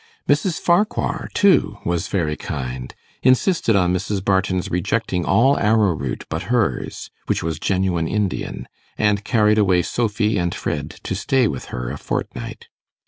Mrs. 0.27 0.59
Farquhar, 0.59 1.29
too, 1.35 1.77
was 1.85 2.07
very 2.07 2.35
kind; 2.35 2.95
insisted 3.21 3.75
on 3.75 3.93
Mrs. 3.93 4.25
Barton's 4.25 4.71
rejecting 4.71 5.25
all 5.25 5.59
arrowroot 5.59 6.25
but 6.27 6.49
hers, 6.49 7.11
which 7.27 7.43
was 7.43 7.59
genuine 7.59 8.07
Indian, 8.07 8.67
and 8.97 9.23
carried 9.23 9.59
away 9.59 9.83
Sophy 9.83 10.39
and 10.39 10.55
Fred 10.55 10.89
to 11.03 11.13
stay 11.13 11.47
with 11.47 11.65
her 11.65 11.91
a 11.91 11.99
fortnight. 11.99 12.67